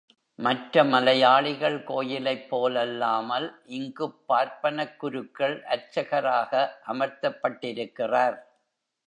[0.39, 8.37] மற்ற மலையாளிகள் கோயிலைப் போலல்லாமல், இங்குப் பார்ப்பனக் குருக்கள் அர்ச்சகராக அமர்த்தப்பட்டிருக்கிறார்.